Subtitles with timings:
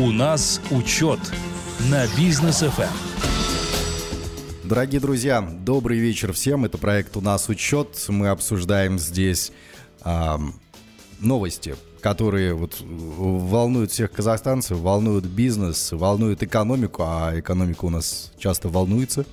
[0.00, 1.18] У нас учет
[1.90, 2.82] на бизнес ФМ.
[4.62, 6.64] Дорогие друзья, добрый вечер всем.
[6.64, 8.04] Это проект «У нас учет».
[8.06, 9.50] Мы обсуждаем здесь
[10.04, 10.36] э,
[11.18, 18.68] новости, которые вот волнуют всех казахстанцев, волнуют бизнес, волнуют экономику, а экономика у нас часто
[18.68, 19.26] волнуется.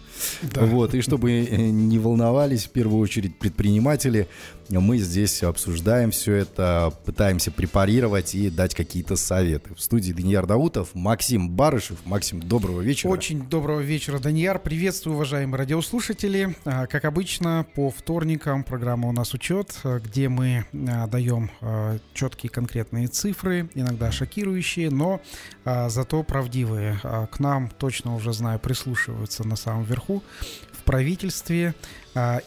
[0.53, 0.65] Да.
[0.65, 4.27] Вот, и чтобы не волновались в первую очередь предприниматели,
[4.69, 9.75] мы здесь обсуждаем все это, пытаемся препарировать и дать какие-то советы.
[9.75, 11.99] В студии Данияр Даутов, Максим Барышев.
[12.05, 13.11] Максим, доброго вечера.
[13.11, 14.59] Очень доброго вечера, Данияр.
[14.59, 16.55] Приветствую, уважаемые радиослушатели.
[16.65, 22.49] А, как обычно, по вторникам программа «У нас учет», где мы а, даем а, четкие
[22.49, 25.21] конкретные цифры, иногда шокирующие, но
[25.63, 26.99] зато правдивые.
[27.03, 31.73] К нам, точно уже знаю, прислушиваются на самом верху в правительстве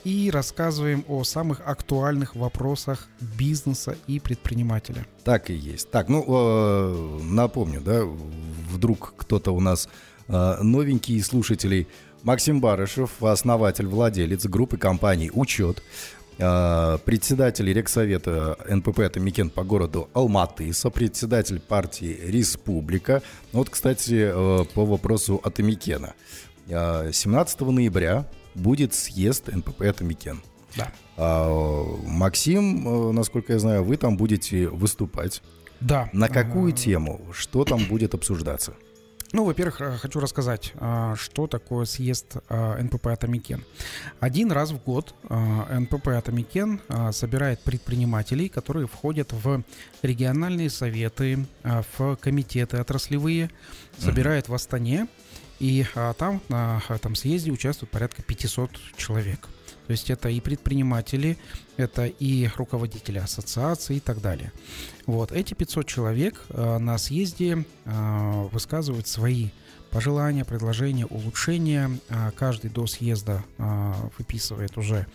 [0.04, 5.06] и рассказываем о самых актуальных вопросах бизнеса и предпринимателя.
[5.24, 5.90] Так и есть.
[5.90, 8.02] Так, ну, э, напомню, да,
[8.72, 9.88] вдруг кто-то у нас
[10.28, 11.86] э, новенький слушателей.
[12.22, 15.82] Максим Барышев, основатель, владелец группы компаний «Учет»,
[16.38, 23.22] э, председатель Регсовета НПП «Атамекен» по городу Алматы, сопредседатель партии «Республика».
[23.52, 24.32] Вот, кстати,
[24.74, 26.14] по вопросу Атамекена.
[26.68, 30.42] 17 ноября будет съезд НПП «Атамекен».
[30.76, 30.92] Да.
[31.16, 35.42] А, Максим, э, насколько я знаю, вы там будете выступать.
[35.80, 36.08] Да.
[36.12, 37.20] На какую тему?
[37.32, 38.74] Что там будет обсуждаться?
[39.32, 43.64] Ну, во-первых, э, хочу рассказать, э, что такое съезд НПП «Атамекен».
[44.20, 46.80] Один раз в год НПП «Атамекен»
[47.12, 49.62] собирает предпринимателей, которые входят в
[50.02, 53.50] региональные советы, в комитеты отраслевые,
[53.98, 55.08] собирает в Астане,
[55.58, 55.84] и
[56.18, 59.48] там на этом съезде участвует порядка 500 человек.
[59.86, 61.38] То есть это и предприниматели,
[61.78, 64.52] это и руководители ассоциаций и так далее.
[65.06, 67.64] Вот эти 500 человек э, на съезде
[68.52, 69.48] высказывают свои
[69.90, 71.90] пожелания, предложения, улучшения.
[72.36, 73.42] Каждый до съезда
[74.18, 75.06] выписывает уже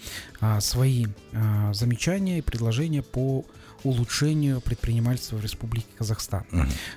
[0.59, 1.06] свои
[1.72, 3.45] замечания и предложения по
[3.83, 6.45] улучшению предпринимательства в Республике Казахстан.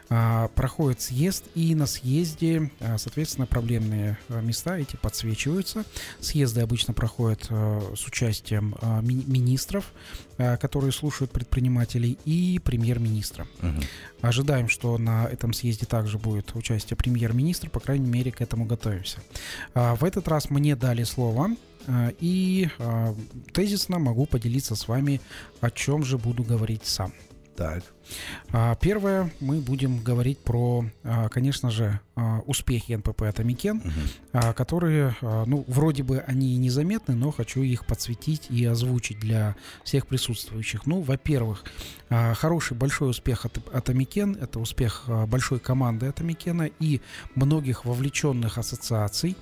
[0.09, 5.85] А, проходит съезд, и на съезде, а, соответственно, проблемные а, места эти подсвечиваются.
[6.21, 9.93] Съезды обычно проходят а, с участием а, ми- министров,
[10.39, 13.47] а, которые слушают предпринимателей, и премьер-министра.
[13.61, 13.85] Uh-huh.
[14.21, 19.19] Ожидаем, что на этом съезде также будет участие премьер-министра, по крайней мере, к этому готовимся.
[19.75, 21.51] А, в этот раз мне дали слово
[22.21, 23.15] и э,
[23.53, 25.21] тезисно могу поделиться с вами,
[25.61, 27.13] о чем же буду говорить сам.
[27.57, 27.83] Так.
[28.53, 34.55] А, первое, мы будем говорить про, а, конечно же, а, успехи НПП «Атамикен», угу.
[34.55, 40.07] которые, ну, вроде бы они и незаметны, но хочу их подсветить и озвучить для всех
[40.07, 40.87] присутствующих.
[40.87, 41.65] Ну, во-первых,
[42.09, 47.01] хороший большой успех «Атамикен»— это успех большой команды «Атамикена» и
[47.35, 49.37] многих вовлеченных ассоциаций.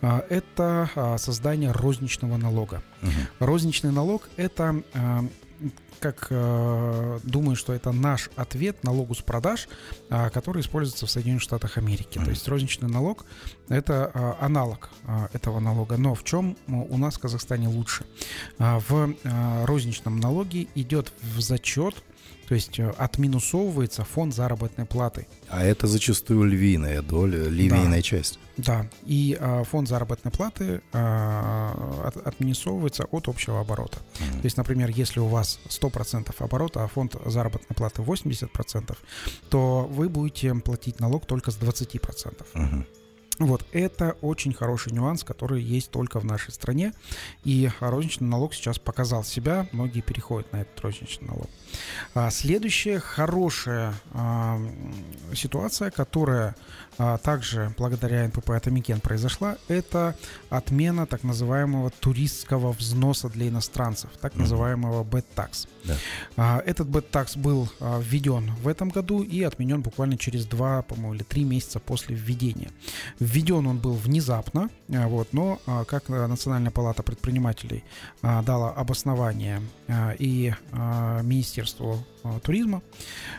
[0.00, 2.82] Это создание розничного налога.
[3.02, 3.46] Угу.
[3.46, 4.82] Розничный налог— это
[6.00, 9.68] как э, думаю, что это наш ответ налогу с продаж,
[10.10, 12.18] э, который используется в Соединенных Штатах Америки.
[12.18, 12.24] Mm-hmm.
[12.24, 13.24] То есть розничный налог
[13.68, 15.96] это э, аналог э, этого налога.
[15.96, 18.04] Но в чем у нас в Казахстане лучше?
[18.58, 21.94] Э, в э, розничном налоге идет в зачет
[22.48, 25.26] то есть э, отминусовывается фонд заработной платы.
[25.48, 28.02] А это зачастую львиная доля, львиная да.
[28.02, 28.38] часть.
[28.56, 33.98] Да, и а, фонд заработной платы а, от, отминусовывается от общего оборота.
[33.98, 34.40] Mm-hmm.
[34.40, 38.96] То есть, например, если у вас 100% оборота, а фонд заработной платы 80%,
[39.50, 42.00] то вы будете платить налог только с 20%.
[42.54, 42.86] Mm-hmm.
[43.38, 46.92] Вот, это очень хороший нюанс, который есть только в нашей стране.
[47.44, 51.48] И розничный налог сейчас показал себя, многие переходят на этот розничный налог.
[52.14, 54.60] А, следующая хорошая а,
[55.34, 56.56] ситуация, которая
[56.98, 60.16] а, также благодаря НПП Атамекен произошла, это
[60.50, 65.68] отмена так называемого туристского взноса для иностранцев, так называемого bed tax.
[65.84, 65.96] Да.
[66.36, 70.82] А, этот bed tax был а, введен в этом году и отменен буквально через два,
[70.82, 72.70] по-моему, или три месяца после введения.
[73.28, 77.84] Введен он был внезапно, а, вот, но а, как Национальная палата предпринимателей
[78.22, 80.54] а, дала обоснование а, и
[81.22, 82.04] Министерству
[82.42, 82.82] туризма.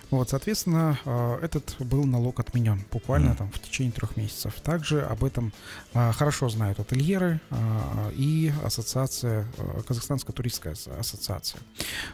[0.09, 0.97] Вот, соответственно,
[1.43, 4.53] этот был налог отменен буквально там в течение трех месяцев.
[4.63, 5.51] Также об этом
[5.93, 7.39] хорошо знают ательеры
[8.13, 9.45] и ассоциация,
[9.85, 11.61] Казахстанская туристская ассоциация.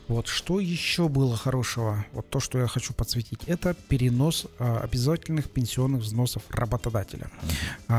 [0.08, 2.04] Вот, что еще было хорошего?
[2.12, 7.30] Вот то, что я хочу подсветить, это перенос обязательных пенсионных взносов работодателя.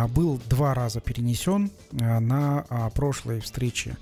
[0.09, 2.65] Был два раза перенесен на
[2.95, 3.97] прошлой встрече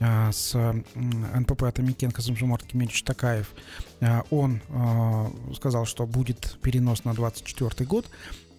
[0.00, 0.54] с
[0.94, 3.54] НПП Атамикен Казымжумар Кемельевич Такаев
[4.00, 8.06] а, он а, сказал, что будет перенос на 24 год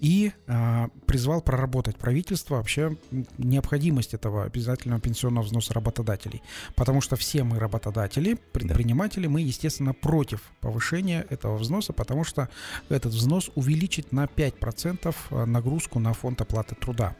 [0.03, 2.97] и э, призвал проработать правительство вообще
[3.37, 6.43] необходимость этого обязательного пенсионного взноса работодателей.
[6.75, 12.49] Потому что все мы работодатели, предприниматели, мы, естественно, против повышения этого взноса, потому что
[12.89, 17.15] этот взнос увеличит на 5% нагрузку на фонд оплаты труда,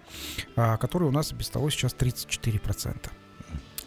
[0.58, 3.23] э, который у нас без того сейчас 34%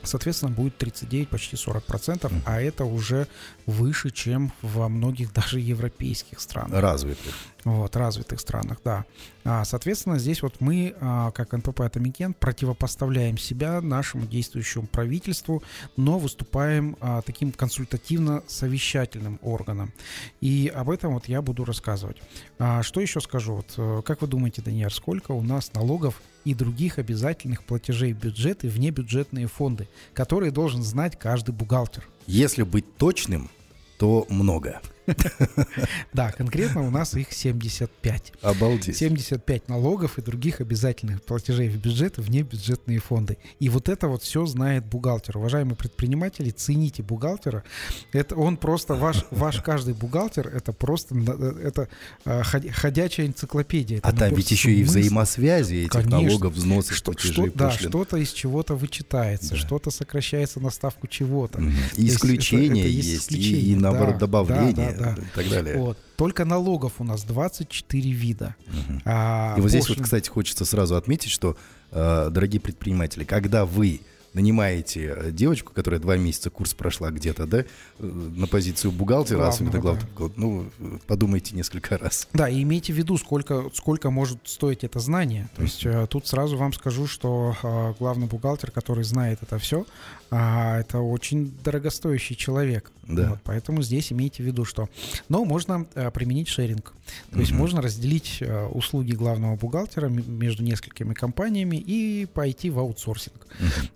[0.06, 3.28] соответственно, будет 39, почти 40 процентов, а это уже
[3.66, 6.80] выше, чем во многих даже европейских странах.
[6.80, 7.34] Развитых.
[7.64, 9.04] Вот, развитых странах, да.
[9.44, 15.64] А, соответственно, здесь вот мы, а, как НПП Атамекен, противопоставляем себя нашему действующему правительству,
[15.96, 19.92] но выступаем а, таким консультативно-совещательным органом.
[20.40, 22.18] И об этом вот я буду рассказывать.
[22.58, 23.54] А, что еще скажу?
[23.54, 28.18] Вот, э, как вы думаете, Даниэль, сколько у нас налогов и других обязательных платежей в
[28.18, 32.08] бюджет и внебюджетные фонды, которые должен знать каждый бухгалтер?
[32.28, 33.50] Если быть точным,
[33.98, 34.80] то много.
[36.12, 38.32] Да, конкретно у нас их 75.
[38.42, 38.96] Обалдеть.
[38.96, 43.38] 75 налогов и других обязательных платежей в бюджет вне бюджетные фонды.
[43.60, 45.38] И вот это вот все знает бухгалтер.
[45.38, 47.64] Уважаемые предприниматели, цените бухгалтера.
[48.12, 51.14] Это он просто ваш, ваш каждый бухгалтер, это просто
[51.62, 51.88] это
[52.24, 53.98] а, ходячая энциклопедия.
[53.98, 56.20] Это а там ведь еще и взаимосвязи этих Конечно.
[56.20, 59.56] налогов, взносов, что, платежей, что, Да, что-то из чего-то вычитается, да.
[59.56, 61.58] что-то сокращается на ставку чего-то.
[61.58, 61.70] Угу.
[61.96, 63.60] Исключения это, это есть, есть исключение.
[63.60, 64.92] и, и наоборот да, добавления.
[64.92, 65.14] Да, да, да.
[65.14, 65.76] и так далее.
[65.78, 65.98] Вот.
[66.16, 68.56] Только налогов у нас 24 вида.
[68.66, 69.00] Угу.
[69.04, 71.56] А, и вот здесь вот, кстати, хочется сразу отметить, что,
[71.92, 74.00] э, дорогие предприниматели, когда вы
[74.36, 77.64] нанимаете э, девочку, которая два месяца курс прошла где-то, да, э,
[78.00, 80.34] на позицию бухгалтера, Главного, особенно главного, да.
[80.36, 80.70] ну,
[81.06, 82.28] подумайте несколько раз.
[82.34, 85.48] Да, и имейте в виду, сколько, сколько может стоить это знание.
[85.56, 86.06] То есть mm-hmm.
[86.08, 87.56] тут сразу вам скажу, что
[87.98, 89.86] главный бухгалтер, который знает это все,
[90.30, 92.92] а это очень дорогостоящий человек.
[93.08, 93.30] Да.
[93.30, 94.88] Вот, поэтому здесь имейте в виду, что...
[95.28, 96.92] Но можно а, применить шеринг.
[97.30, 103.46] То есть можно разделить а, услуги главного бухгалтера между несколькими компаниями и пойти в аутсорсинг.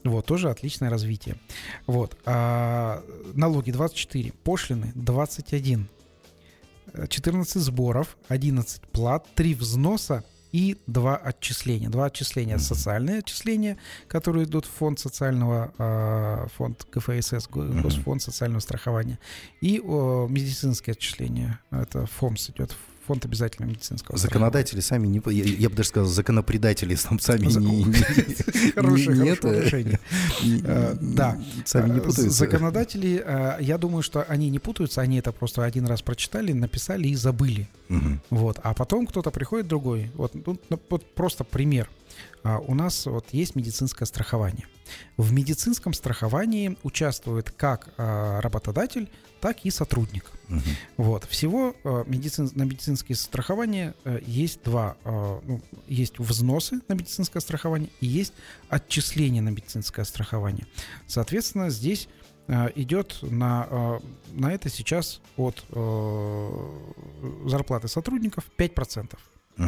[0.05, 1.37] Вот, тоже отличное развитие.
[1.87, 2.17] Вот.
[2.25, 3.03] А,
[3.35, 5.89] налоги 24, пошлины 21,
[7.09, 11.89] 14 сборов, 11 плат, 3 взноса, и два отчисления.
[11.89, 13.77] Два отчисления социальные отчисления,
[14.09, 19.19] которые идут в фонд социального, э, фонд ГФСС, Госфонд социального страхования,
[19.61, 21.61] и медицинские отчисления.
[21.71, 22.75] Это ФОМС идет,
[23.11, 25.21] фонд обязательного медицинского Законодатели сами не...
[25.27, 28.73] Я, я бы даже сказал, законопредатели сами не...
[28.73, 29.35] Хорошее
[29.65, 29.99] решение.
[30.65, 31.37] Э, да.
[31.65, 32.31] Сами не э, путаются.
[32.31, 37.09] Законодатели, э, я думаю, что они не путаются, они это просто один раз прочитали, написали
[37.09, 37.69] и забыли.
[38.31, 38.61] Вот.
[38.63, 40.13] А потом кто-то приходит другой.
[40.15, 40.57] Вот, ну,
[40.89, 41.91] вот просто пример.
[42.45, 44.69] А, у нас вот есть медицинское страхование.
[45.17, 49.11] В медицинском страховании участвует как а, работодатель,
[49.41, 50.31] так и сотрудник.
[50.51, 50.61] Угу.
[50.99, 51.25] Вот.
[51.25, 54.97] Всего а, медицин, на медицинское страхование э, есть два.
[55.05, 58.33] Ну, есть взносы на медицинское страхование и есть
[58.69, 60.67] отчисления на медицинское страхование.
[61.07, 62.09] Соответственно, здесь
[62.75, 64.01] идет на,
[64.33, 66.79] на это сейчас от э,
[67.47, 69.17] зарплаты сотрудников 5%.
[69.57, 69.67] Угу.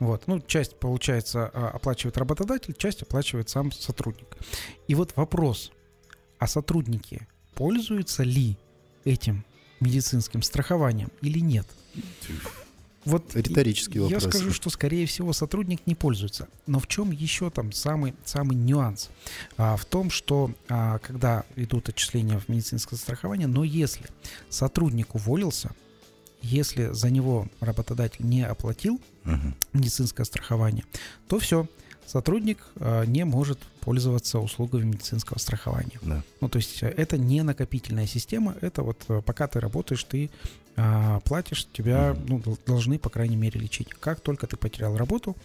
[0.00, 0.26] Вот.
[0.26, 4.36] Ну, часть, получается, оплачивает работодатель, часть оплачивает сам сотрудник.
[4.88, 5.72] И вот вопрос,
[6.38, 8.58] а сотрудники пользуются ли
[9.04, 9.44] этим
[9.80, 11.66] медицинским страхованием или нет?
[13.04, 14.22] Вот риторический вопрос.
[14.22, 16.46] Я скажу, что скорее всего сотрудник не пользуется.
[16.66, 19.08] Но в чем еще там самый самый нюанс?
[19.56, 24.06] А, в том, что а, когда идут отчисления в медицинское страхование, но если
[24.50, 25.70] сотрудник уволился,
[26.42, 29.54] если за него работодатель не оплатил uh-huh.
[29.72, 30.84] медицинское страхование,
[31.28, 31.66] то все,
[32.08, 35.98] сотрудник э, не может пользоваться услугами медицинского страхования.
[36.02, 36.22] Да.
[36.40, 40.30] Ну, то есть э, это не накопительная система, это вот э, пока ты работаешь, ты
[40.76, 42.42] э, платишь, тебя uh-huh.
[42.46, 43.88] ну, должны, по крайней мере, лечить.
[44.00, 45.36] Как только ты потерял работу,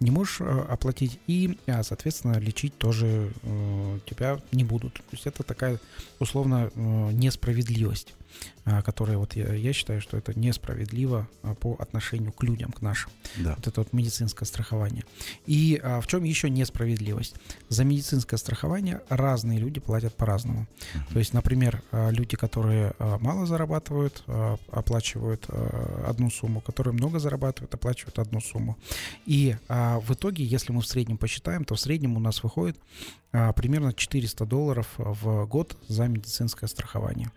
[0.00, 4.94] не можешь э, оплатить, и, а, соответственно, лечить тоже э, тебя не будут.
[4.94, 5.80] То есть это такая
[6.18, 8.14] условно э, несправедливость.
[8.66, 12.80] А, которые вот я, я считаю, что это несправедливо а, по отношению к людям, к
[12.80, 13.10] нашим.
[13.36, 13.54] Да.
[13.56, 15.04] Вот это вот медицинское страхование.
[15.44, 17.34] И а, в чем еще несправедливость?
[17.68, 20.66] За медицинское страхование разные люди платят по-разному.
[20.94, 21.12] Uh-huh.
[21.12, 24.24] То есть, например, люди, которые мало зарабатывают,
[24.70, 25.46] оплачивают
[26.06, 28.78] одну сумму, которые много зарабатывают, оплачивают одну сумму.
[29.26, 32.78] И а, в итоге, если мы в среднем посчитаем, то в среднем у нас выходит
[33.32, 37.30] а, примерно 400 долларов в год за медицинское страхование.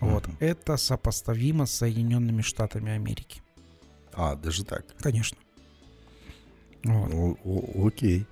[0.00, 0.26] Вот.
[0.26, 0.36] Mm-hmm.
[0.40, 3.42] Это сопоставимо с Соединенными Штатами Америки.
[4.12, 4.84] А, даже так?
[4.98, 5.38] Конечно.
[6.84, 7.12] Вот.
[7.12, 8.26] О- о- окей.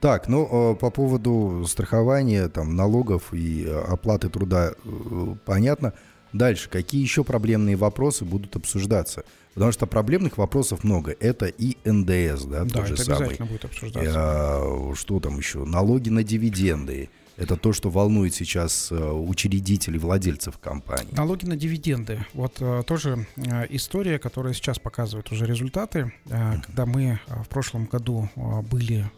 [0.00, 5.94] Так, ну э, по поводу страхования, там, налогов и э, оплаты труда, э, понятно.
[6.34, 9.24] Дальше, какие еще проблемные вопросы будут обсуждаться?
[9.54, 11.14] Потому что проблемных вопросов много.
[11.20, 13.18] Это и НДС, да, Да, тот же самый.
[13.18, 14.12] обязательно будет обсуждаться.
[14.14, 15.64] А, что там еще?
[15.64, 17.08] Налоги на дивиденды.
[17.36, 21.08] Это то, что волнует сейчас э, учредителей, владельцев компаний.
[21.10, 22.24] Налоги на дивиденды.
[22.32, 23.26] Вот э, тоже
[23.70, 26.12] история, которая сейчас показывает уже результаты.
[26.28, 28.28] Когда мы в прошлом году
[28.70, 29.10] были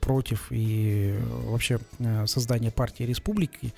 [0.00, 1.78] против и вообще
[2.26, 3.72] создания партии республики,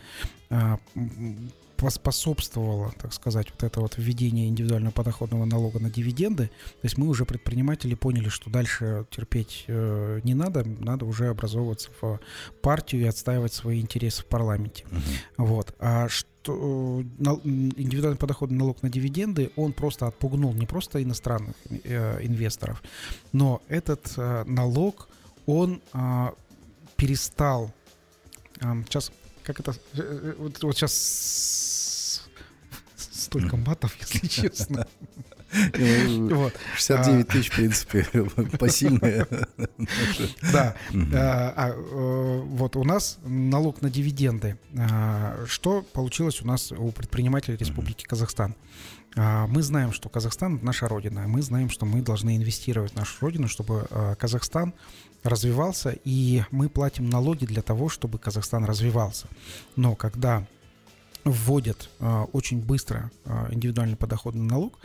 [1.85, 6.47] поспособствовало, так сказать, вот это вот введение индивидуального подоходного налога на дивиденды.
[6.47, 11.91] То есть мы уже предприниматели поняли, что дальше терпеть э, не надо, надо уже образовываться
[12.01, 12.21] в
[12.63, 14.87] партию и отстаивать свои интересы в парламенте.
[15.37, 15.75] Вот.
[15.79, 22.25] А что э, индивидуальный подоходный налог на дивиденды, он просто отпугнул не просто иностранных э,
[22.25, 22.83] инвесторов,
[23.33, 25.11] но этот э, налог,
[25.45, 26.33] он а,
[26.97, 27.71] перестал
[28.87, 29.13] сейчас
[29.45, 29.75] как это
[30.39, 30.93] вот, вот сейчас
[33.25, 34.87] столько матов, если честно.
[35.79, 36.55] Ну, Вот.
[36.77, 38.05] 69 тысяч, в принципе,
[38.59, 39.27] посильные.
[40.53, 40.75] Да.
[40.93, 44.59] А, а, э, вот у нас налог на дивиденды.
[44.77, 48.55] А, Что получилось у нас у предпринимателей Республики Казахстан?
[49.17, 51.29] А, Мы знаем, что Казахстан— наша родина.
[51.29, 54.75] Мы знаем, что мы должны инвестировать в нашу родину, чтобы а, Казахстан
[55.23, 59.27] развивался, и мы платим налоги для того, чтобы Казахстан развивался.
[59.77, 60.47] Но когда
[61.25, 64.79] вводят а, очень быстро а, индивидуальный подоходный налог,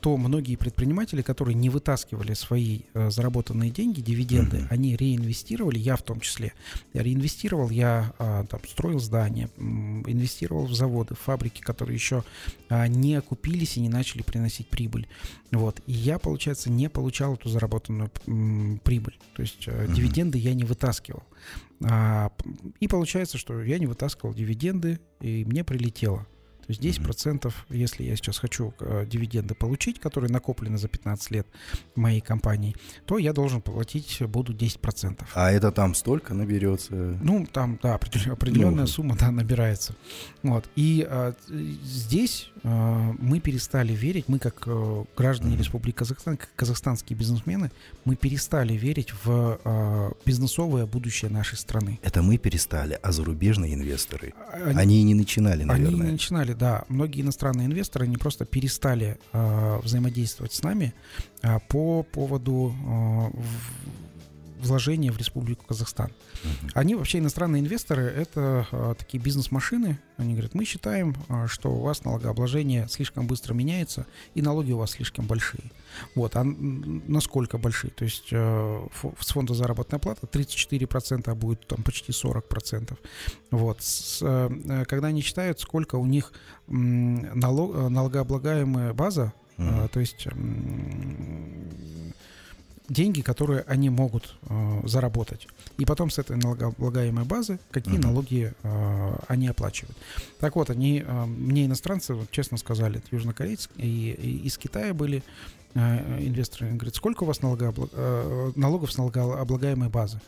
[0.00, 4.66] то многие предприниматели, которые не вытаскивали свои а, заработанные деньги, дивиденды, Мгм.
[4.70, 6.54] они реинвестировали, я в том числе.
[6.94, 12.24] Я реинвестировал, я а, там строил здания, инвестировал в заводы, в фабрики, которые еще
[12.70, 15.06] а, не окупились и не начали приносить прибыль.
[15.52, 15.80] Вот.
[15.86, 18.10] И я, получается, не получал эту заработанную
[18.84, 19.18] прибыль.
[19.34, 19.94] То есть а, Мгм.
[19.94, 21.24] дивиденды я не вытаскивал.
[21.84, 22.32] А,
[22.80, 26.26] И получается, что я не вытаскивал дивиденды, и мне прилетело.
[26.68, 31.46] То есть 10%, если я сейчас хочу э, дивиденды получить, которые накоплены за 15 лет
[31.94, 35.18] моей компании, то я должен платить буду 10%.
[35.34, 36.92] А это там столько наберется?
[37.22, 38.86] Ну, там, да, определен- определенная Ну.
[38.86, 39.94] сумма, да, набирается.
[40.42, 40.68] Вот.
[40.76, 45.60] И а, здесь а, мы перестали верить, мы как э, граждане Мгм.
[45.62, 47.70] Республики Казахстан, как казахстанские бизнесмены,
[48.04, 51.98] мы перестали верить в а, бизнесовое будущее нашей страны.
[52.02, 54.34] Это мы перестали, а зарубежные инвесторы?
[54.52, 56.06] А- Они и не начинали, Они наверное.
[56.06, 56.84] не начинали, да.
[56.88, 60.92] Многие иностранные инвесторы, они просто перестали а, взаимодействовать с нами
[61.42, 62.74] а, по поводу
[63.32, 64.07] в-
[64.60, 66.10] вложения в Республику Казахстан.
[66.74, 69.98] Они вообще иностранные инвесторы, это а, такие бизнес-машины.
[70.16, 74.78] Они говорят, мы считаем, а, что у вас налогообложение слишком быстро меняется и налоги у
[74.78, 75.70] вас слишком большие.
[76.14, 77.90] Вот, а насколько большие?
[77.90, 82.96] То есть фо- с фонда заработная плата 34%, а будет там почти 40%.
[83.50, 86.32] Вот, с, э, когда они считают, сколько у них
[86.68, 89.80] м, налог, э, налогооблагаемая база, Мгм.
[89.84, 92.12] а, то есть м,
[92.88, 95.46] деньги, которые они могут э, заработать.
[95.76, 98.02] И потом с этой налогооблагаемой базы какие Мгм.
[98.08, 99.96] налоги э, они оплачивают.
[100.40, 104.94] Так вот, они, э, мне иностранцы, вот, честно сказали, это южнокорейцы и, и из Китая
[104.94, 105.22] были
[105.74, 110.20] э, инвесторы, они говорят, сколько у вас налогообла- э, налогов с налогооблагаемой базы?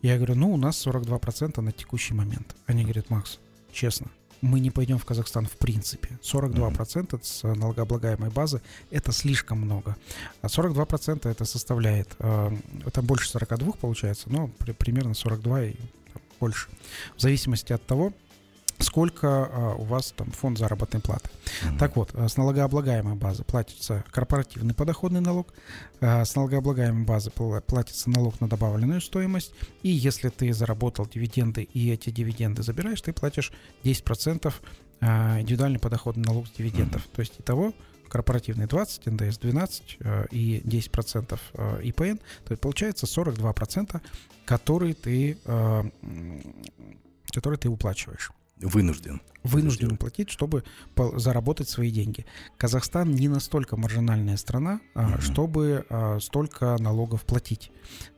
[0.00, 2.54] Я говорю, ну, у нас 42% на текущий момент.
[2.66, 3.40] Они говорят, Макс,
[3.72, 4.06] честно,
[4.40, 6.18] мы не пойдем в Казахстан в принципе.
[6.22, 9.96] 42% с налогооблагаемой базы– это слишком много.
[10.42, 12.50] А 42% это составляет, э,
[12.86, 15.72] это больше 42 получается, но при- примерно 42 и
[16.12, 16.68] там, больше.
[17.16, 18.12] В зависимости от того,
[18.78, 21.28] сколько э, у вас там фонд заработной платы.
[21.64, 21.78] Мгм.
[21.78, 25.52] Так вот, э, с налогооблагаемой базы платится корпоративный подоходный налог,
[26.00, 31.62] э, с налогооблагаемой базы пла- платится налог на добавленную стоимость, и если ты заработал дивиденды
[31.62, 34.54] и эти дивиденды забираешь, ты платишь 10%
[35.00, 37.06] э, индивидуальный подоходный налог с дивидендов.
[37.12, 37.72] То есть итого
[38.08, 44.00] корпоративный 20, НДС 12 э, и 10% э, ИПН, то есть получается 42%,
[44.46, 45.36] которые ты,
[47.30, 49.20] которые ты уплачиваешь Вынужден.
[49.44, 50.64] вынужден платить, чтобы
[51.16, 52.26] заработать свои деньги.
[52.56, 55.20] Казахстан не настолько маржинальная страна, Мгм.
[55.20, 57.70] чтобы а, столько налогов платить.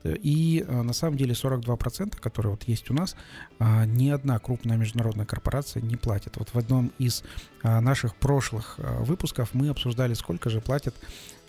[0.05, 3.17] И а, на самом деле 42%, которые вот есть у нас,
[3.61, 6.37] ни одна крупная международная корпорация не платит.
[6.39, 7.23] Вот в одном из
[7.63, 10.95] наших прошлых выпусков мы обсуждали, сколько же платит,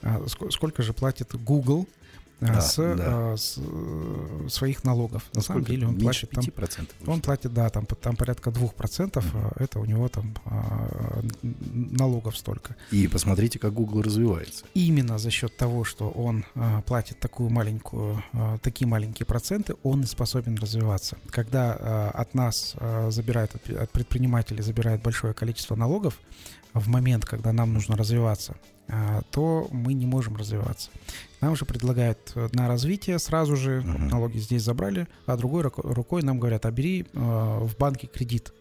[0.03, 1.87] ск- сколько же платит Google
[2.41, 2.95] Да, с, да.
[2.97, 5.23] а, с, э, своих налогов.
[5.33, 6.89] На самом деле он платит там 5%.
[7.05, 9.37] он платит, да, там, там порядка 2%, Мгм.
[9.37, 12.75] а, это у него там а, налогов столько.
[12.89, 14.65] И посмотрите, как Google развивается.
[14.73, 18.23] Именно за счет того, что он а, платит такую маленькую,
[18.63, 21.17] такие маленькие проценты, он и способен развиваться.
[21.29, 22.75] Когда от нас
[23.09, 26.17] забирают, от, предпринимателей забирают большое количество налогов,
[26.73, 28.55] в момент, когда нам нужно развиваться,
[29.29, 30.89] то мы не можем развиваться.
[31.41, 34.09] Нам же предлагают э, на развитие сразу же, uh-huh.
[34.09, 38.53] налоги здесь забрали, а другой рукой нам говорят, а бери э, в банке кредит.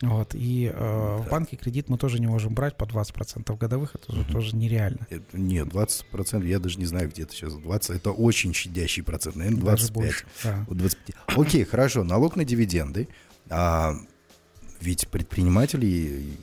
[0.00, 1.16] Вот, и э, да.
[1.22, 4.32] в банке кредит мы тоже не можем брать по 20% годовых, это uh-huh.
[4.32, 5.06] тоже нереально.
[5.10, 9.36] Это, нет, 20%, я даже не знаю, где это сейчас 20, это очень щадящий процент,
[9.36, 9.78] наверное, 25.
[9.78, 10.66] Даже больше, да.
[10.70, 11.16] 25.
[11.36, 13.08] Окей, хорошо, налог на дивиденды,
[13.50, 13.94] а,
[14.80, 16.38] ведь предприниматели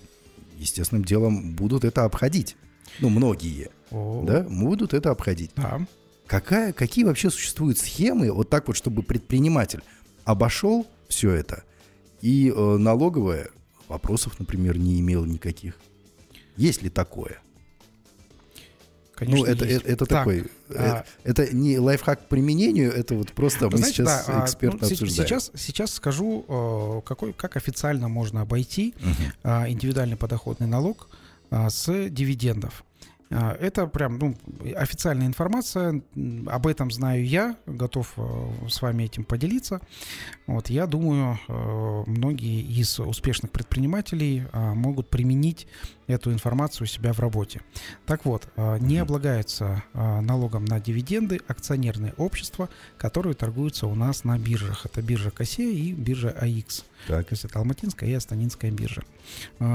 [0.58, 2.56] естественным делом будут это обходить.
[3.00, 4.24] Ну, многие, О.
[4.26, 5.52] да, будут это обходить.
[5.56, 5.86] Да.
[6.28, 9.82] Какая, какие вообще существуют схемы, вот так вот, чтобы предприниматель
[10.26, 11.64] обошел все это–
[12.26, 13.50] и э, налоговая
[13.88, 15.78] вопросов, например, не имела никаких.
[16.58, 17.38] Есть ли такое?
[19.14, 20.46] Конечно, ну, это, это, это так, такой.
[20.70, 24.80] А, это, это не лайфхак к применению, это вот просто мы знаете, сейчас да, экспертно
[24.82, 25.28] ну, обсуждаем.
[25.28, 29.50] Сейчас, сейчас скажу, э, какой, как официально можно обойти угу.
[29.68, 31.08] индивидуальный подоходный налог
[31.52, 32.84] с дивидендов.
[33.32, 34.36] А, это прям ну,
[34.76, 36.02] официальная информация,
[36.48, 39.82] об этом знаю я, готов э, с вами этим поделиться.
[40.46, 45.68] Вот, я думаю, э, многие из успешных предпринимателей а, могут применить
[46.08, 47.62] эту информацию у себя в работе.
[48.06, 54.38] Так вот, а, не облагаются налогом на дивиденды акционерные общества, которые торгуются у нас на
[54.38, 54.86] биржах.
[54.86, 56.86] Это биржа КОСЕ и биржа АИКС.
[57.08, 57.28] Так.
[57.28, 59.04] То есть это Алматинская и Астанинская биржа.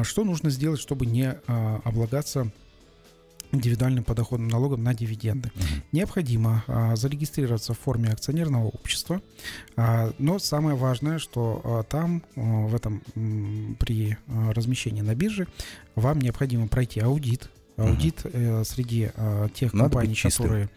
[0.02, 1.32] Что нужно сделать, чтобы не
[1.84, 2.50] облагаться
[3.52, 5.50] индивидуальным подоходным налогом на дивиденды.
[5.54, 5.82] Uh-huh.
[5.92, 9.20] Необходимо а, зарегистрироваться в форме акционерного общества,
[9.76, 15.14] а, но самое важное, что а, там а, в этом м, при а, размещении на
[15.14, 15.46] бирже
[15.94, 20.68] вам необходимо пройти аудит, аудит э, среди э, тех Надо компаний, которые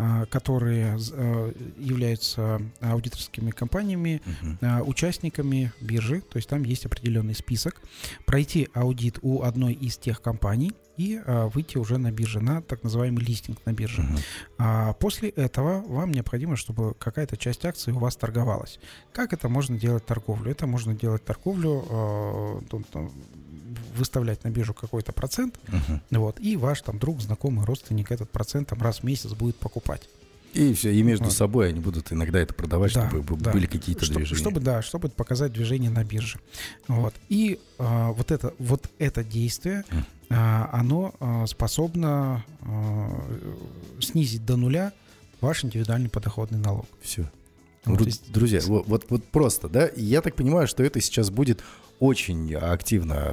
[0.00, 4.22] а, которые э, являются аудиторскими компаниями,
[4.60, 4.84] uh-huh.
[4.84, 7.82] участниками биржи, то есть там есть определенный список,
[8.24, 12.84] пройти аудит у одной из тех компаний и а, выйти уже на бирже, на так
[12.84, 14.02] называемый листинг на бирже.
[14.02, 14.20] Uh-huh.
[14.58, 18.78] А после этого вам необходимо, чтобы какая-то часть акций у вас торговалась.
[19.12, 20.52] Как это можно делать торговлю?
[20.52, 22.60] Это можно делать торговлю, э,
[23.96, 26.00] выставлять на биржу какой-то процент, uh-huh.
[26.18, 30.08] вот, и ваш там друг, знакомый, родственник этот процент там раз в месяц будет покупать.
[30.54, 31.34] И все, и между вот.
[31.34, 33.52] собой они будут иногда это продавать, да, чтобы да.
[33.52, 34.40] были какие-то чтобы, движения.
[34.40, 36.38] Чтобы, да, чтобы показать движение на бирже.
[36.88, 37.14] Вот.
[37.28, 39.84] И а, вот, это, вот это действие,
[40.30, 43.24] а, оно а, способно а,
[44.00, 44.92] снизить до нуля
[45.40, 46.86] ваш индивидуальный подоходный налог.
[47.02, 47.30] Все.
[47.84, 51.62] Вот, Друзья, вот, вот, вот просто, да, я так понимаю, что это сейчас будет
[52.00, 53.32] очень активно,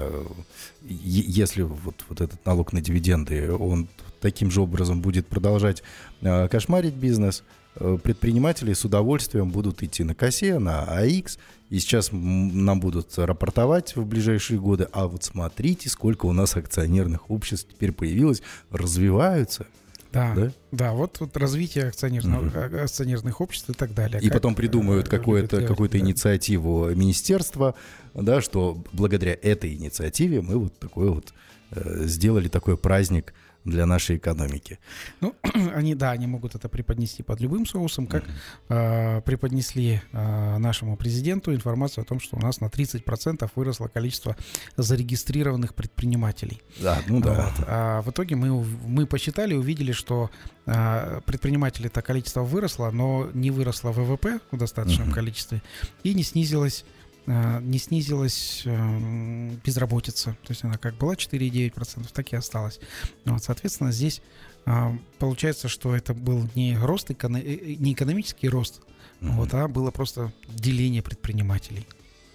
[0.82, 3.88] если вот, вот этот налог на дивиденды, он
[4.21, 5.84] таким же образом будет продолжать
[6.21, 7.43] э, кошмарить бизнес,
[7.75, 11.38] э, предприниматели с удовольствием будут идти на КОСЕ, на АИКС,
[11.69, 17.30] и сейчас нам будут рапортовать в ближайшие годы, а вот смотрите, сколько у нас акционерных
[17.30, 19.67] обществ теперь появилось, развиваются–
[20.15, 22.78] да, да, да вот, вот развитие акционерных, угу.
[22.82, 24.21] акционерных обществ и так далее.
[24.21, 25.97] И как, потом придумают э, какую-то какую да.
[25.97, 27.75] инициативу министерства,
[28.13, 31.34] да, что благодаря этой инициативе мы вот такой вот
[31.71, 33.34] э, сделали такой праздник
[33.65, 34.80] для нашей экономики.
[35.21, 35.36] Ну,
[35.75, 39.17] они, да, они могут это преподнести под любым соусом, как uh-huh.
[39.17, 44.38] э, преподнесли э, нашему президенту информацию о том, что у нас на 30% выросло количество
[44.78, 46.62] зарегистрированных предпринимателей.
[46.80, 47.34] Да, ну да.
[47.34, 47.65] Вот.
[47.67, 50.30] А в итоге мы, мы посчитали, увидели, что
[50.67, 55.13] э, предпринимателей это количество выросло, но не выросло ВВП в достаточном uh-huh.
[55.13, 55.62] количестве
[56.04, 56.86] и не снизилось
[57.27, 60.38] не снизилась э, безработица.
[60.43, 62.79] То есть она как была 4,9%, так и осталась.
[63.25, 64.21] Вот, соответственно, здесь
[64.65, 68.81] э, получается, что это был не рост, не экономический рост,
[69.21, 69.31] угу.
[69.31, 71.88] вот, а было просто деление предпринимателей.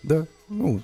[0.02, 0.82] Да, ну,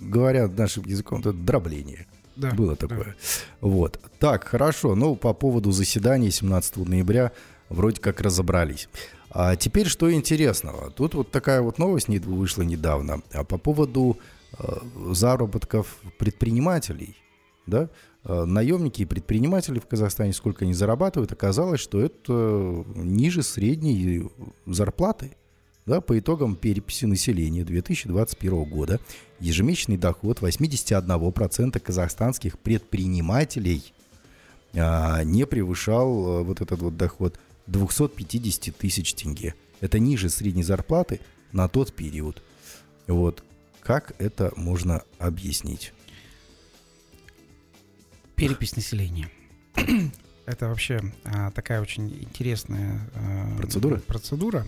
[0.00, 2.06] говоря нашим языком, это дробление.
[2.36, 3.04] Да, было такое.
[3.04, 3.14] Да.
[3.60, 4.00] Вот.
[4.18, 4.94] Так, хорошо.
[4.94, 7.32] Ну, по поводу заседания 17 ноября
[7.68, 8.88] вроде как разобрались.
[9.30, 10.90] А теперь что интересного?
[10.90, 14.18] Тут вот такая вот новость вышла недавно а по поводу
[14.58, 14.64] э,
[15.12, 17.16] заработков предпринимателей,
[17.66, 17.88] да,
[18.24, 24.28] э, наемники и предприниматели в Казахстане, сколько они зарабатывают, оказалось, что это ниже средней
[24.66, 25.36] зарплаты.
[25.86, 29.00] Да, по итогам переписи населения 2021 года
[29.40, 33.92] ежемесячный доход 81% казахстанских предпринимателей
[34.74, 39.54] а, не превышал а, вот этот вот доход 250 тысяч тенге.
[39.80, 41.20] Это ниже средней зарплаты
[41.52, 42.42] на тот период.
[43.06, 43.42] Вот.
[43.80, 45.92] Как это можно объяснить?
[48.36, 49.30] Перепись населения.
[50.46, 53.98] Это вообще а, такая очень интересная а, процедура.
[54.00, 54.66] процедура.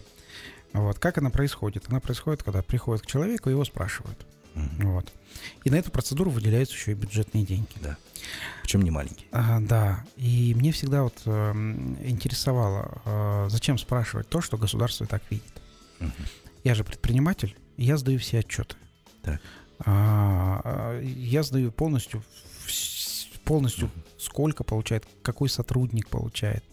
[0.72, 0.98] Вот.
[0.98, 1.84] Как она происходит?
[1.88, 4.26] Она происходит, когда приходит к человеку, его спрашивают.
[4.54, 5.12] Вот.
[5.64, 7.72] И на эту процедуру выделяются еще и бюджетные деньги.
[7.80, 7.96] Да.
[8.62, 9.26] Причем не маленькие.
[9.32, 10.04] А, да.
[10.16, 11.52] И мне всегда вот э,
[12.04, 15.62] интересовало, э, зачем спрашивать то, что государство и так видит.
[15.98, 16.12] Мгм.
[16.64, 18.76] Я же предприниматель, я сдаю все отчеты.
[19.22, 19.40] Так.
[19.80, 22.22] А, а, я сдаю полностью,
[23.44, 26.64] полностью сколько получает, какой сотрудник получает.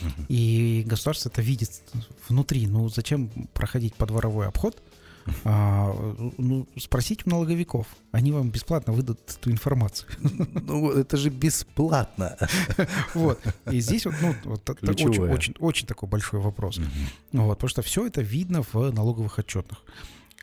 [0.00, 0.26] Мгм.
[0.28, 1.70] И государство это видит
[2.28, 2.66] внутри.
[2.66, 4.82] Ну, зачем проходить подворовой обход?
[5.44, 5.94] А,
[6.38, 7.86] ну, спросите у налоговиков.
[8.12, 10.08] Они вам бесплатно выдадут эту информацию.
[10.68, 12.36] Ну, это же бесплатно.
[13.14, 13.40] Вот.
[13.70, 16.80] И здесь вот, ну, вот очень, очень, очень такой большой вопрос.
[17.32, 19.82] Вот, потому что все это видно в налоговых отчетах.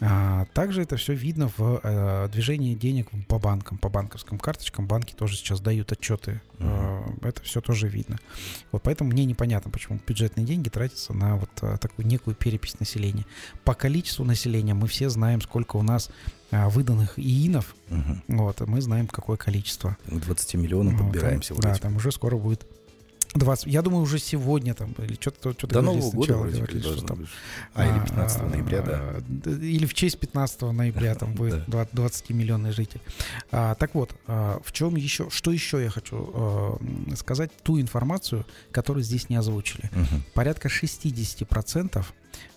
[0.01, 4.87] А, также это все видно в э, движении денег по банкам, по банковским карточкам.
[4.87, 6.41] Банки тоже сейчас дают отчеты.
[6.59, 8.19] Э, это все тоже видно.
[8.73, 13.25] Вот поэтому мне непонятно, почему бюджетные деньги тратятся на вот э, такую некую перепись населения.
[13.63, 16.09] По количеству населения мы все знаем, сколько у нас
[16.51, 17.73] э, выданных ИИНов.
[17.87, 18.23] Мгм.
[18.27, 19.95] Вот, мы знаем, какое количество.
[20.07, 21.75] К 20 миллионам Вот, подбираемся там- вроде.
[21.75, 22.65] Да, там уже скоро будет
[23.35, 23.67] 20.
[23.67, 27.17] Я думаю, уже сегодня там, или что-то что До Нового года вроде говорили, что там
[27.17, 27.27] быть.
[27.73, 28.91] А, или 15 ноября, да.
[28.93, 33.01] а, д- Или в честь 15 ноября там будет 20-миллионный житель.
[33.51, 36.77] А, так вот, а, в чем еще, что еще я хочу а,
[37.15, 39.89] сказать, ту информацию, которую здесь не озвучили.
[40.33, 42.05] Порядка 60%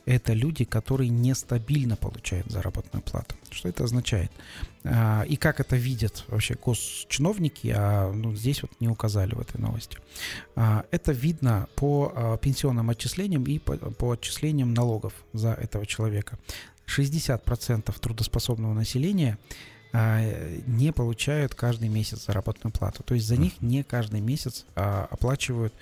[0.08, 3.34] это люди, которые нестабильно получают заработную плату.
[3.50, 4.32] Что это означает?
[4.84, 9.60] А, И как это видят вообще госчиновники, а ну, здесь вот не указали в этой
[9.60, 9.98] новости.
[10.56, 16.38] А, Это видно по а, пенсионным отчислениям и по, по отчислениям налогов за этого человека.
[16.86, 19.36] 60% трудоспособного населения
[19.92, 23.02] не получают каждый месяц заработную плату.
[23.02, 25.74] То есть за них не каждый месяц оплачивают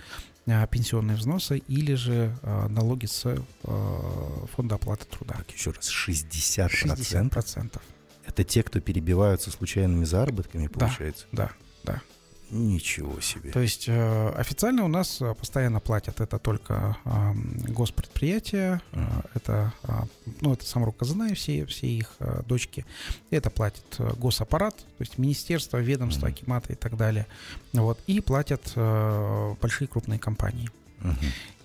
[0.71, 5.35] пенсионные взносы или же а, налоги с а, фонда оплаты труда.
[5.35, 7.31] Так, еще раз, 60%?
[7.31, 7.81] 60%.
[8.25, 10.79] Это те, кто перебиваются случайными заработками, Да.
[10.87, 11.27] получается?
[11.33, 11.51] Да,
[11.85, 12.01] да.
[12.51, 13.51] Ничего себе.
[13.51, 17.33] То есть э, официально у нас э, постоянно платят это только э,
[17.69, 19.05] госпредприятия, э,
[19.35, 19.93] это, э,
[20.41, 22.87] ну, это сам Казана и все, все их э, дочки.
[23.31, 27.27] Это платит э, госаппарат, то есть министерство, ведомство, акиматы и так далее.
[27.73, 30.71] Вот, и платят э, большие крупные компании.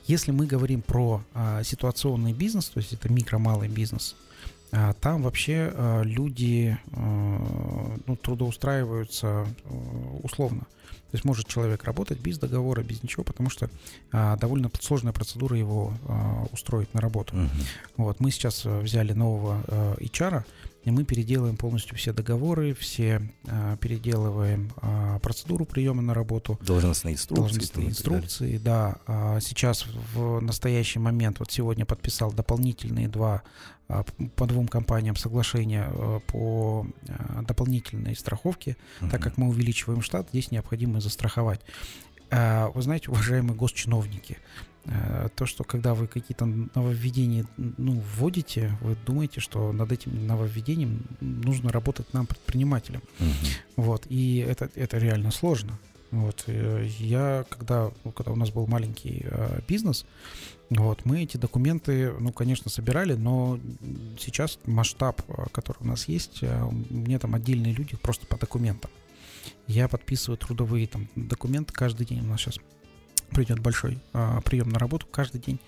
[0.07, 4.30] Если мы говорим про а, ситуационный бизнес, то есть это микро-малый бизнес, а,
[5.01, 10.61] там вообще а, люди а, ну, трудоустраиваются а, условно.
[11.11, 13.69] То есть может человек работать без договора, без ничего, потому что
[14.13, 17.35] а, довольно сложная процедура его а, устроить на работу.
[17.35, 17.49] Мгм.
[17.97, 20.45] Вот, мы сейчас взяли нового э, HR,
[20.83, 27.13] и мы переделываем полностью все договоры, все э, переделываем э, процедуру приема на работу, Должностные
[27.13, 27.41] инструкции.
[27.41, 28.97] должностные так инструкции, да.
[29.05, 33.43] А Сейчас в настоящий момент, вот сегодня подписал дополнительные два
[34.37, 39.21] по двум компаниям соглашения э, по э, дополнительной страховке, так Мгм.
[39.21, 41.61] как мы увеличиваем штат, здесь необходимо застраховать.
[42.31, 44.70] Вы знаете, уважаемые госчиновники, э,
[45.35, 51.71] то, что когда вы какие-то нововведения ну, вводите, вы думаете, что над этим нововведением нужно
[51.71, 53.03] работать нам, предпринимателям.
[53.19, 53.31] Мгм.
[53.75, 55.77] Вот, и это, это реально сложно.
[56.11, 60.05] Вот, э, я, когда, ну, когда у нас был маленький э, бизнес,
[60.69, 63.59] вот, мы эти документы, ну, конечно, собирали, но
[64.19, 68.91] сейчас масштаб, э, который у нас есть, э, меня там отдельные люди просто по документам.
[69.67, 72.19] Я подписываю трудовые там документы каждый день.
[72.21, 72.57] У нас сейчас
[73.31, 75.59] придет большой а, прием на работу каждый день.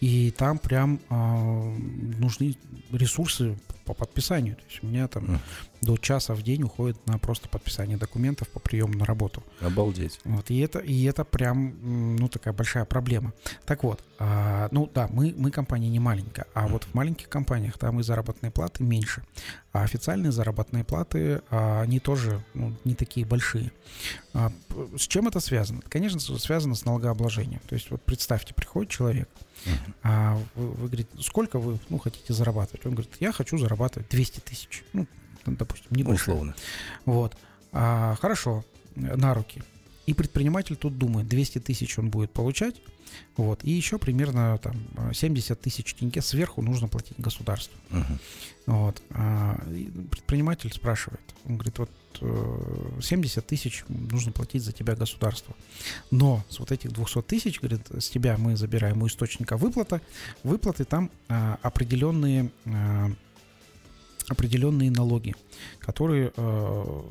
[0.00, 1.74] И там прям а,
[2.18, 2.56] нужны
[2.92, 3.56] ресурсы
[3.92, 4.56] по подписанию.
[4.56, 5.40] То есть у меня там
[5.82, 9.42] до часа в день уходит на просто подписание документов по приему на работу.
[9.60, 10.20] Обалдеть.
[10.24, 13.32] Вот, и это, и это прям, ну, такая большая проблема.
[13.66, 17.78] Так вот, а, ну да, мы, мы компания не маленькая, а вот в маленьких компаниях
[17.78, 19.24] там и заработные платы меньше.
[19.72, 23.72] А официальные заработные платы, а, они тоже ну, не такие большие.
[24.34, 24.52] А,
[24.96, 25.82] с чем это связано?
[25.88, 27.60] Конечно, связано с налогообложением.
[27.68, 29.28] То есть вот представьте, приходит человек,
[29.64, 29.94] Мгм.
[30.02, 32.84] а вы, вы говорите, сколько вы ну, хотите зарабатывать?
[32.86, 34.84] Он говорит, я хочу зарабатывать 200 тысяч.
[34.92, 35.06] Ну,
[35.46, 36.36] допустим, Ну, небольшое.
[36.36, 36.54] условно.
[37.04, 37.36] Вот.
[37.72, 38.64] А, хорошо,
[38.96, 39.62] на руки.
[40.06, 42.76] И предприниматель тут думает, 200 тысяч он будет получать,
[43.36, 47.76] вот, и еще примерно там э, 70 тысяч тенге сверху нужно платить государству.
[47.90, 48.18] Мгм.
[48.66, 49.02] Вот.
[49.10, 49.60] А,
[50.10, 55.56] предприниматель спрашивает, он говорит, вот э, 70 тысяч нужно платить за тебя государству.
[56.10, 60.00] Но с вот этих 200 тысяч, говорит, с тебя мы забираем у источника выплата.
[60.44, 63.10] Выплаты там а, определенные, а,
[64.28, 65.34] определенные налоги,
[65.78, 67.02] которые э,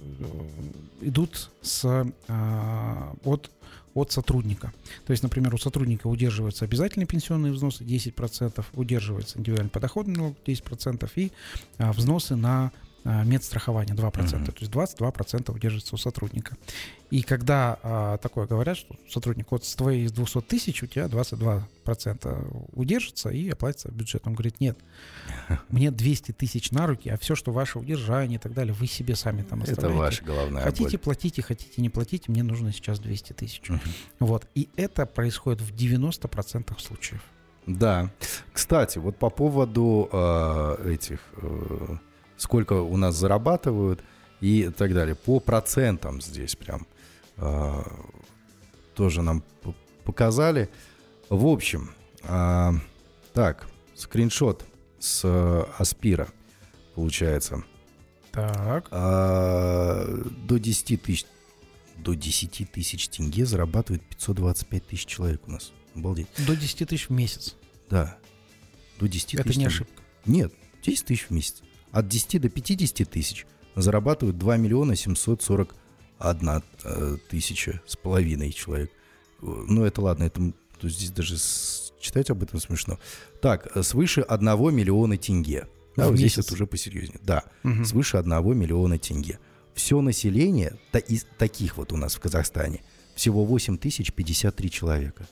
[1.02, 3.52] идут с, а, от
[3.93, 4.71] от сотрудника.
[5.06, 11.12] То есть, например, у сотрудника удерживаются обязательные пенсионные взносы 10%, удерживается индивидуальный подоходный налог 10%
[11.15, 11.32] и
[11.78, 12.71] а, взносы на
[13.03, 14.35] медстрахования 2%.
[14.37, 14.45] Мгм.
[14.45, 16.55] То есть 22% удерживается у сотрудника.
[17.09, 22.67] И когда а, такое говорят, что сотрудник, вот с твоих 200 тысяч у тебя 22%
[22.73, 24.21] удержится и оплатится бюджет.
[24.25, 24.77] Он говорит, нет,
[25.69, 29.15] мне 200 тысяч на руки, а все, что ваше удержание и так далее, вы себе
[29.15, 29.99] сами там Это оставляете.
[29.99, 30.99] ваша головная Хотите, боль.
[30.99, 33.67] платите, хотите, не платите, мне нужно сейчас 200 тысяч.
[33.67, 33.81] Мгм.
[34.19, 34.47] Вот.
[34.55, 37.21] И это происходит в 90% случаев.
[37.67, 38.09] Да.
[38.53, 41.95] Кстати, вот по поводу э, этих, э,
[42.41, 44.04] сколько у нас зарабатывают
[44.41, 45.13] и так далее.
[45.15, 46.88] По процентам здесь прям
[47.38, 47.84] э,
[48.95, 49.43] тоже нам
[50.04, 50.69] показали.
[51.30, 51.91] В общем,
[52.23, 52.71] э,
[53.34, 54.65] так, скриншот
[54.99, 56.30] с э, Аспира
[56.95, 57.63] получается.
[58.32, 58.88] Так.
[58.91, 60.08] А,
[60.47, 61.25] до 10 тысяч
[61.97, 65.71] до 10 тысяч тенге зарабатывает 525 тысяч человек у нас.
[65.95, 66.27] Обалдеть.
[66.47, 67.56] До 10 тысяч в месяц.
[67.89, 68.17] Да.
[68.99, 69.58] До 10 Это тысяч.
[69.58, 69.75] не тенге.
[69.75, 70.01] ошибка.
[70.25, 71.62] Нет, 10 тысяч в месяц.
[71.91, 78.91] От 10 до 50 тысяч зарабатывают 2 миллиона 741 э, тысяча с половиной человек.
[79.41, 82.99] Э, Ну, это ладно, это то здесь даже с- читать об этом смешно.
[83.41, 85.67] Так, э, свыше 1 миллиона тенге.
[85.97, 87.19] Да, вот здесь это уже посерьезнее.
[87.23, 87.86] Да, Мгм.
[87.86, 89.39] свыше 1 миллиона тенге.
[89.73, 92.82] Все население, та- из таких вот у нас в Казахстане,
[93.15, 95.27] всего 8 тысяч 53 человека.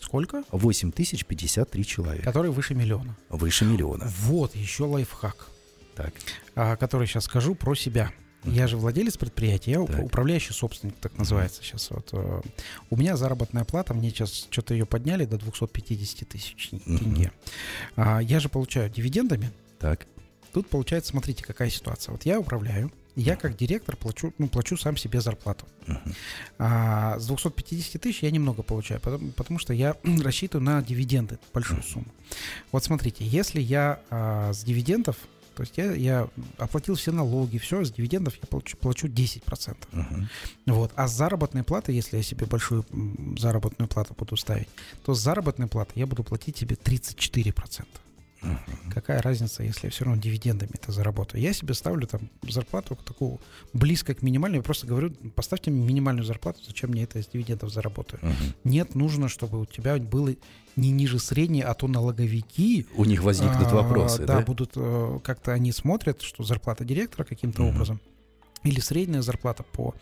[0.00, 0.42] Сколько?
[0.50, 2.24] 8 тысяч 53 человека.
[2.24, 3.16] Который выше миллиона.
[3.28, 4.10] Выше миллиона.
[4.20, 5.46] Вот еще лайфхак,
[5.94, 6.14] Так.
[6.54, 8.10] а, который сейчас скажу про себя.
[8.44, 10.02] Я же владелец предприятия, я Так.
[10.02, 11.90] управляющий собственник, так называется сейчас.
[11.90, 12.40] Вот, э,
[12.88, 17.32] у меня заработная плата, мне сейчас что-то ее подняли до 250 тысяч тенге.
[17.96, 19.50] А, я же получаю дивидендами.
[19.78, 20.06] Так.
[20.52, 22.12] Тут получается, смотрите, какая ситуация.
[22.12, 25.66] Вот я управляю, я как директор плачу, ну, плачу сам себе зарплату.
[25.86, 26.14] Мгм.
[26.58, 31.82] А с 250 тысяч я немного получаю, потому, потому что я рассчитываю на дивиденды, большую
[31.82, 32.06] сумму.
[32.72, 35.16] Вот смотрите, если я а, с дивидендов,
[35.54, 39.76] то есть я, я оплатил все налоги, все, с дивидендов я получу, плачу 10%.
[39.92, 40.28] Мгм.
[40.66, 40.92] Вот.
[40.96, 42.84] А с заработной платы, если я себе большую
[43.38, 44.68] заработную плату буду ставить,
[45.04, 47.84] то с заработной платы я буду платить себе 34%.
[48.42, 48.90] Мгм.
[48.92, 51.42] Какая разница, если я все равно дивидендами это заработаю?
[51.42, 53.40] Я себе ставлю там зарплату такую
[53.72, 54.58] близко к минимальной.
[54.58, 58.20] Я просто говорю, поставьте мне минимальную зарплату, зачем мне это из дивидендов заработаю?
[58.22, 58.54] Мгм.
[58.64, 60.34] Нет, нужно, чтобы у тебя было
[60.76, 64.38] не ниже средней, а то налоговики У них возникнут а, вопросы, да?
[64.38, 67.70] Да, будут э, как-то они смотрят, что зарплата директора каким-то Мгм.
[67.70, 68.00] образом
[68.62, 69.94] или средняя зарплата по,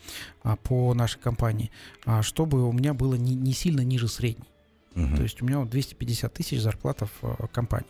[0.43, 1.71] а, по нашей компании,
[2.05, 4.45] а, чтобы у меня было не, не сильно ниже средней.
[4.95, 5.17] Мгм.
[5.17, 7.87] То есть у меня вот 250 тысяч зарплата в э, компании.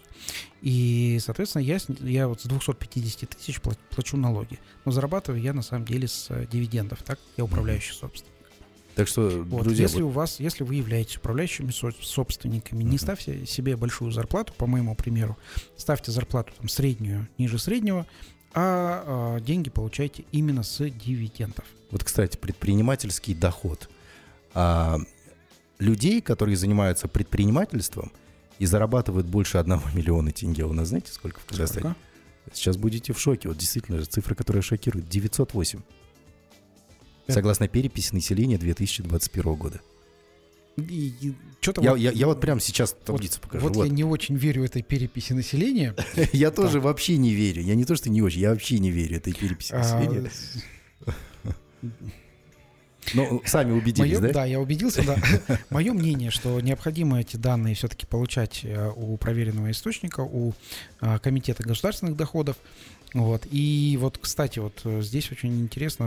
[0.61, 4.59] И, соответственно, я, я вот с 250 тысяч пла- плачу налоги.
[4.85, 7.01] Но зарабатываю я на самом деле с э, дивидендов.
[7.03, 8.33] Так я управляющий собственник.
[8.95, 9.63] Так что, Вот.
[9.63, 12.97] друзья, если вот- у вас, если вы являетесь управляющими со- собственниками, не Мгм.
[12.99, 15.37] ставьте себе большую зарплату, по моему примеру,
[15.77, 18.05] ставьте зарплату там среднюю, ниже среднего,
[18.53, 21.63] а, а, деньги получайте именно с дивидендов.
[21.91, 23.89] вот, кстати, предпринимательский доход.
[24.53, 24.97] А,
[25.79, 28.11] людей, которые занимаются предпринимательством
[28.59, 31.81] и зарабатывают больше 1 миллиона тенге, у нас знаете, сколько в Казахстане?
[31.91, 31.99] Сколько?
[32.53, 33.47] Сейчас будете в шоке.
[33.47, 35.07] Вот действительно, цифра, которая шокирует.
[35.07, 35.79] 908.
[37.27, 39.81] Это- Согласно переписи населения 2021 года.
[41.61, 43.67] что-то Я, я- я вот прямо сейчас таблицу покажу.
[43.67, 43.85] Вот, Вот.
[43.85, 45.93] я не очень верю этой переписи населения.
[46.33, 47.61] Я тоже вообще не верю.
[47.61, 50.31] Я не то, что не очень, я вообще не верю этой переписи А, населения.
[53.13, 54.33] Ну, сами убедились, Моё- да?
[54.33, 55.17] да, я убедился, да.
[55.69, 60.53] Мое мнение, что необходимо эти данные все-таки получать э, у проверенного источника, у
[61.01, 62.57] э, Комитета государственных доходов.
[63.13, 63.47] Вот.
[63.49, 66.05] И вот, кстати, вот э, здесь очень интересно,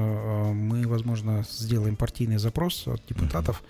[0.54, 3.62] мы, возможно, сделаем партийный запрос от депутатов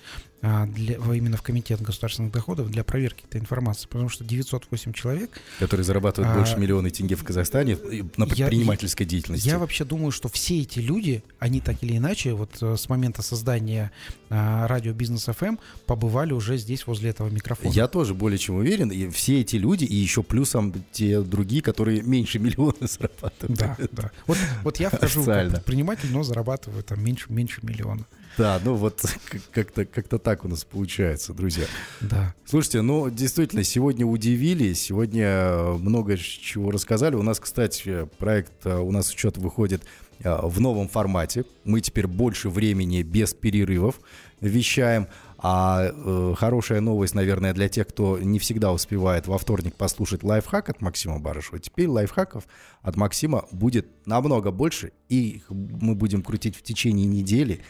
[0.42, 5.30] для, во- именно в Комитет государственных доходов для проверки этой информации, потому что 908 человек
[5.60, 7.76] Которые зарабатывают А, больше миллиона тенге в Казахстане
[8.16, 9.46] на я- предпринимательской деятельности.
[9.46, 13.22] Я вообще думаю, что все эти люди, они так или иначе, вот э, с момента
[13.22, 13.92] создания
[14.30, 17.72] а, радио Бизнес ФМ побывали уже здесь возле этого микрофона.
[17.72, 18.90] Я тоже более чем уверен.
[18.90, 23.58] И все эти люди, и еще плюсом те другие, которые меньше миллиона зарабатывают.
[23.58, 24.10] Да, да.
[24.26, 28.04] Вот, вот я вхожу как предприниматель, но зарабатываю там меньше, меньше миллиона.
[28.38, 31.66] Да, ну вот как- как-то как так у нас получается, друзья.
[32.00, 32.34] Да.
[32.44, 37.14] Слушайте, ну действительно, сегодня удивили, сегодня э, много чего рассказали.
[37.14, 39.82] У нас, кстати, проект э, «У нас учет» выходит
[40.20, 41.44] э, в новом формате.
[41.64, 44.00] Мы теперь больше времени без перерывов
[44.40, 45.08] вещаем.
[45.44, 50.68] А э, хорошая новость, наверное, для тех, кто не всегда успевает во вторник послушать лайфхак
[50.68, 51.58] от Максима Барышева.
[51.58, 52.44] Теперь лайфхаков
[52.80, 57.60] от Максима будет намного больше, и их мы будем крутить в течение недели.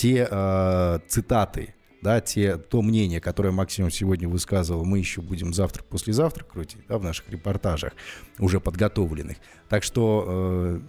[0.00, 5.82] Те э, цитаты, да, те, то мнение, которое Максим сегодня высказывал, мы еще будем завтра,
[5.82, 7.92] послезавтра крутить, да, в наших репортажах,
[8.38, 9.36] уже подготовленных.
[9.68, 10.80] Так что э,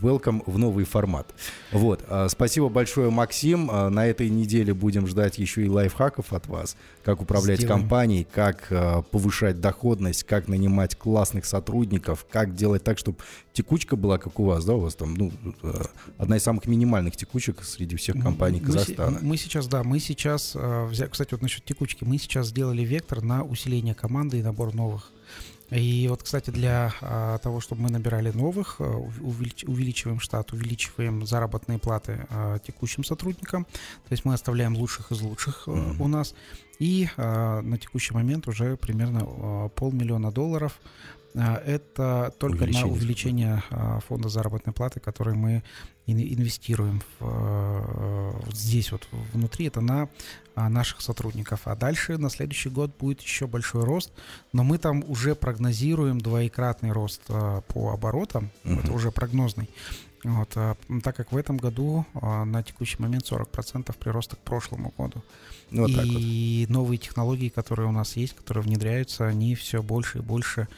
[0.00, 1.34] welcome в новый формат.
[1.72, 3.68] Вот, а, спасибо большое, Максим.
[3.70, 7.80] А, на этой неделе будем ждать еще и лайфхаков от вас, как управлять Сделаем.
[7.80, 13.18] компанией, как а, повышать доходность, как нанимать классных сотрудников, как делать так, чтобы
[13.52, 15.32] текучка была, как у вас, да, у вас там, ну,
[16.16, 19.18] одна из самых минимальных текучек среди всех компаний Мы Казахстана.
[19.20, 20.56] Мы сейчас, да, мы сейчас,
[21.10, 25.10] кстати, вот насчет текучки, мы сейчас сделали вектор на усиление команды и набор новых.
[25.70, 30.52] И вот, кстати, для а, того, чтобы мы набирали новых, а, ув- увелич- увеличиваем штат,
[30.52, 33.64] увеличиваем заработные платы а, текущим сотрудникам.
[33.64, 36.00] То есть мы оставляем лучших из лучших Мгм.
[36.00, 36.34] у нас.
[36.78, 40.80] И а, на текущий момент уже примерно а, полмиллиона долларов.
[41.34, 42.86] А, Это только Увеличение.
[42.86, 45.62] на увеличение а, фонда заработной платы, который мы
[46.12, 50.08] инвестируем в, э, здесь вот внутри, это на
[50.54, 51.60] а, наших сотрудников.
[51.64, 54.12] А дальше на следующий год будет еще большой рост,
[54.52, 58.80] но мы там уже прогнозируем двоекратный рост а, по оборотам, Мгм.
[58.80, 59.70] это уже прогнозный.
[60.24, 64.92] Вот, а, так как в этом году а, на текущий момент 40% прироста к прошлому
[64.98, 65.22] году.
[65.70, 66.16] Ну, вот так вот.
[66.18, 70.68] и новые технологии, которые у нас есть, которые внедряются, они все больше и больше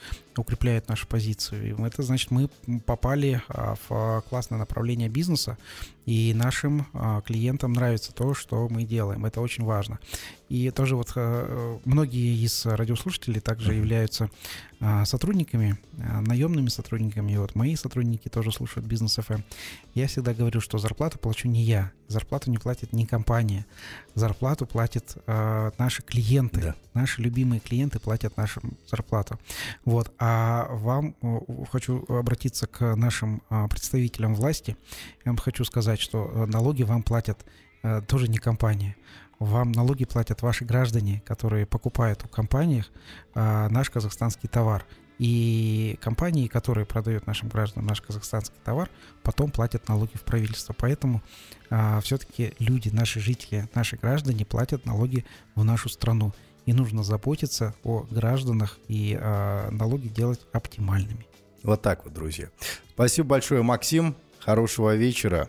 [0.41, 1.69] укрепляют нашу позицию.
[1.69, 2.49] И это значит, мы
[2.87, 5.59] попали а, в а, классное направление бизнеса,
[6.07, 9.25] и нашим а, клиентам нравится то, что мы делаем.
[9.27, 10.01] Это очень важно.
[10.49, 11.15] И тоже вот
[11.85, 14.31] многие из радиослушателей также являются
[15.05, 17.33] сотрудниками, наемными сотрудниками.
[17.33, 19.45] И вот мои сотрудники тоже слушают бизнес FM.
[19.95, 23.65] Я всегда говорю, что зарплату плачу не я, зарплату не платит не компания,
[24.17, 26.75] зарплату платят а, наши клиенты, Да.
[26.95, 29.39] наши любимые клиенты платят нашу зарплату.
[29.85, 30.11] Вот.
[30.19, 31.39] А вам э,
[31.71, 34.79] хочу обратиться к нашим а, представителям власти.
[35.27, 37.45] Я вам хочу сказать, что э, налоги вам платят
[37.83, 38.97] э, тоже не компания.
[39.39, 42.85] Вам налоги платят ваши граждане, которые покупают у компаний
[43.35, 44.87] а, наш казахстанский товар.
[45.21, 48.89] И компании, которые продают нашим гражданам наш казахстанский товар,
[49.23, 50.73] потом платят налоги в правительство.
[50.73, 51.21] Поэтому
[52.01, 56.33] все-таки люди, наши жители, наши граждане платят налоги в нашу страну.
[56.65, 61.27] И нужно заботиться о гражданах и а, налоги делать оптимальными.
[61.63, 62.49] Вот так вот, друзья.
[62.95, 64.15] Спасибо большое, Максим.
[64.39, 65.49] Хорошего вечера.